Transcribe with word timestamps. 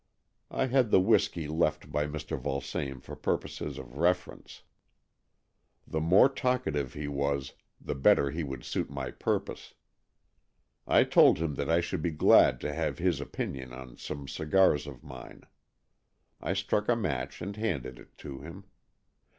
I 0.49 0.65
had 0.65 0.89
the 0.89 0.99
whisky 0.99 1.47
left 1.47 1.91
by 1.91 2.07
Mr. 2.07 2.35
Vulsame 2.35 3.01
for 3.01 3.15
purposes 3.15 3.77
of 3.77 3.99
reference. 3.99 4.63
The 5.85 6.01
more 6.01 6.27
talkative 6.27 6.95
he 6.95 7.07
was, 7.07 7.53
the 7.79 7.93
better 7.93 8.31
he 8.31 8.43
would 8.43 8.63
suit 8.63 8.89
my 8.89 9.11
purpose. 9.11 9.75
I 10.87 11.03
told 11.03 11.37
him 11.37 11.53
that 11.53 11.69
I 11.69 11.81
should 11.81 12.01
be 12.01 12.09
glad 12.09 12.59
to 12.61 12.73
have 12.73 12.97
his 12.97 13.21
opinion 13.21 13.73
on 13.73 13.95
some 13.95 14.27
cigars 14.27 14.87
of 14.87 15.03
mine. 15.03 15.43
I 16.41 16.53
struck 16.53 16.89
a 16.89 16.95
match 16.95 17.39
and 17.39 17.55
handed 17.55 17.99
it 17.99 18.17
to 18.17 18.39
him. 18.39 18.63